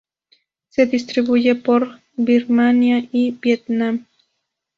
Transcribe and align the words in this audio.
Se 0.69 0.87
distribuye 0.87 1.53
por 1.53 1.99
Birmania 2.17 3.07
y 3.11 3.37
Vietnam. 3.39 4.07